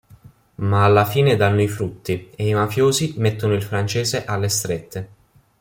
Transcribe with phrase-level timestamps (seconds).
[0.55, 5.09] Ma alla fine danno i frutti e i mafiosi mettono il francese alle strette.